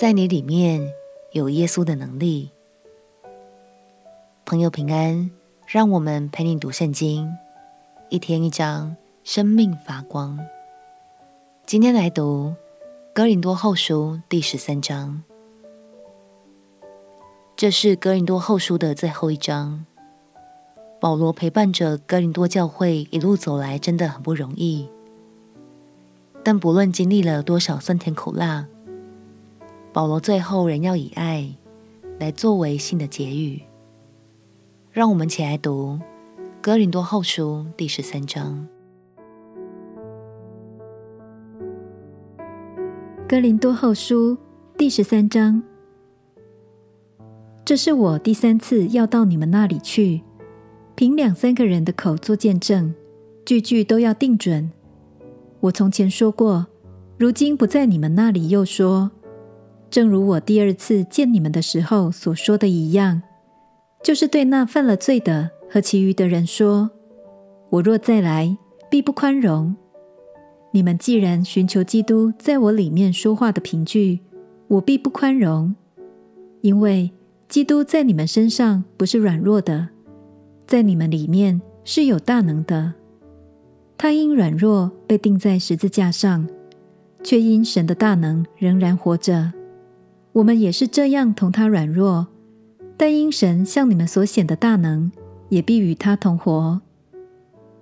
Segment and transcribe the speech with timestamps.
[0.00, 0.94] 在你里面
[1.32, 2.50] 有耶稣的能力。
[4.46, 5.30] 朋友平安，
[5.66, 7.30] 让我们陪你读圣经，
[8.08, 10.40] 一天一章，生命发光。
[11.66, 12.54] 今天来读
[13.12, 15.22] 哥林多后书第十三章，
[17.54, 19.84] 这是哥林多后书的最后一章。
[20.98, 24.88] 保罗陪伴着哥林多教会一路走来，真的很不容易。
[26.42, 28.66] 但不论经历了多少酸甜苦辣，
[29.92, 31.52] 保罗最后仍要以爱
[32.18, 33.60] 来作为信的结语。
[34.92, 35.98] 让我们起来读
[36.60, 38.68] 《哥林多后书》第十三章。
[43.28, 44.36] 《哥林多后书》
[44.76, 45.62] 第十三章，
[47.64, 50.22] 这是我第三次要到你们那里去，
[50.94, 52.94] 凭两三个人的口做见证，
[53.44, 54.70] 句句都要定准。
[55.60, 56.66] 我从前说过，
[57.18, 59.10] 如今不在你们那里又说，
[59.90, 63.22] 正如我第二次见你们的时候所说的一样。
[64.02, 66.90] 就是对那犯了罪的和其余的人说
[67.68, 68.56] ：“我若再来，
[68.88, 69.76] 必不宽容。
[70.70, 74.20] 你们既然寻求基督在我里面说话的凭据，
[74.68, 75.74] 我必不宽容，
[76.62, 77.10] 因为
[77.48, 79.88] 基督在你们身上不是软弱的，
[80.66, 82.94] 在你们里面是有大能的。
[83.98, 86.48] 他因软弱被钉在十字架上，
[87.22, 89.52] 却因神的大能仍然活着。
[90.32, 92.28] 我们也是这样同他软弱。”
[92.96, 95.10] 但因神向你们所显的大能，
[95.48, 96.82] 也必与他同活。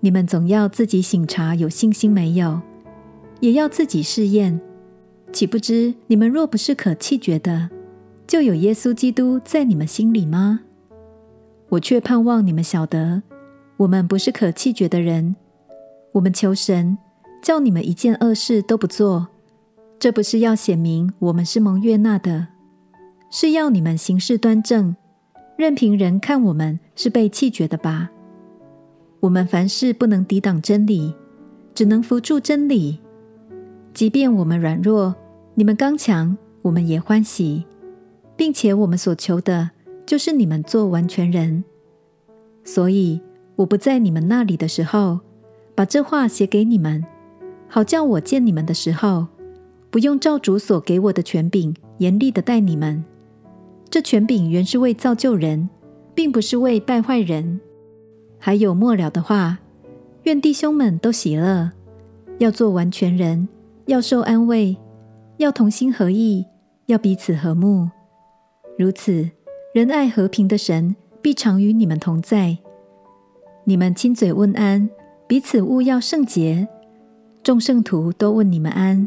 [0.00, 2.62] 你们总要自己省察有信心没有，
[3.40, 4.58] 也要自己试验。
[5.32, 7.68] 岂不知你们若不是可弃绝的，
[8.26, 10.60] 就有耶稣基督在你们心里吗？
[11.68, 13.22] 我却盼望你们晓得，
[13.76, 15.36] 我们不是可弃绝的人。
[16.12, 16.96] 我们求神，
[17.42, 19.28] 叫你们一件恶事都不做。
[20.02, 22.48] 这不是要显明我们是蒙悦纳的，
[23.30, 24.96] 是要你们行事端正。
[25.56, 28.10] 任凭人看我们是被弃绝的吧。
[29.20, 31.14] 我们凡事不能抵挡真理，
[31.72, 32.98] 只能扶助真理。
[33.94, 35.14] 即便我们软弱，
[35.54, 37.64] 你们刚强，我们也欢喜，
[38.34, 39.70] 并且我们所求的，
[40.04, 41.62] 就是你们做完全人。
[42.64, 43.20] 所以
[43.54, 45.20] 我不在你们那里的时候，
[45.76, 47.04] 把这话写给你们，
[47.68, 49.28] 好叫我见你们的时候，
[49.92, 53.04] 不用照主所给我的权柄严厉的待你们。
[53.90, 55.68] 这权柄原是为造就人，
[56.14, 57.60] 并不是为败坏人。
[58.38, 59.58] 还有末了的话，
[60.22, 61.70] 愿弟兄们都喜乐，
[62.38, 63.46] 要做完全人，
[63.84, 64.74] 要受安慰，
[65.36, 66.46] 要同心合意，
[66.86, 67.90] 要彼此和睦。
[68.78, 69.28] 如此，
[69.74, 72.56] 仁爱和平的神必常与你们同在。
[73.64, 74.88] 你们亲嘴问安，
[75.26, 76.66] 彼此务要圣洁。
[77.42, 79.06] 众圣徒都问你们安。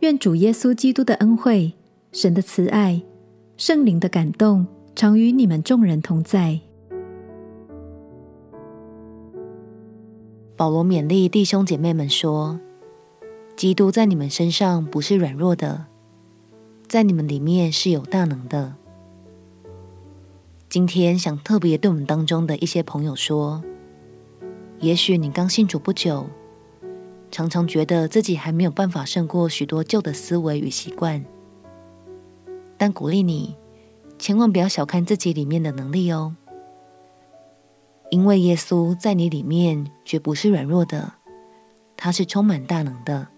[0.00, 1.72] 愿主耶稣基督的恩惠、
[2.12, 3.02] 神的慈爱。
[3.56, 6.60] 圣灵的感动常与你们众人同在。
[10.54, 12.60] 保罗勉励弟兄姐妹们说
[13.56, 15.86] ：“基督在你们身上不是软弱的，
[16.86, 18.74] 在你们里面是有大能的。”
[20.68, 23.62] 今天想特别对我们当中的一些朋友说
[24.80, 26.26] ：“也许你刚信主不久，
[27.30, 31.24] 常常觉得自己还没有办法胜过许多旧的思维与习惯。”
[32.78, 33.56] 但鼓励你，
[34.18, 36.36] 千万不要小看自己里面的能力哦，
[38.10, 41.14] 因为耶稣在你里面绝不是软弱的，
[41.96, 43.28] 他是充满大能的。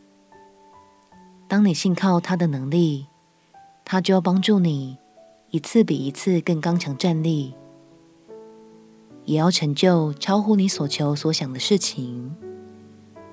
[1.47, 3.06] 当你信靠他的能力，
[3.84, 4.98] 他就要帮助你
[5.50, 7.54] 一次比一次更刚强站立，
[9.25, 12.37] 也要成就超乎你所求所想的事情。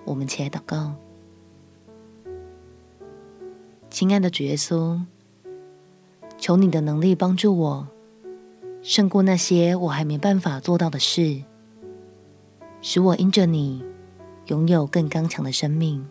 [0.06, 0.94] 我们起来祷告，
[3.90, 5.02] 亲爱的主耶稣。
[6.38, 7.88] 求你的能力帮助我，
[8.82, 11.42] 胜过那些我还没办法做到的事，
[12.82, 13.84] 使我因着你
[14.48, 16.06] 拥有更刚强的生命。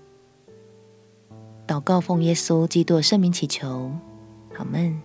[1.66, 3.92] 祷告奉耶稣基督圣名祈求，
[4.56, 5.00] 阿们。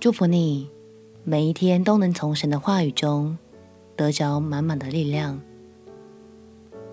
[0.00, 0.68] 祝福你，
[1.22, 3.38] 每一天都能从神的话语中
[3.96, 5.40] 得着满满的力量。